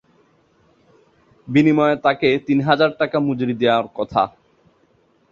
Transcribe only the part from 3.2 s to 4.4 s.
মজুরি দেওয়ার কথা।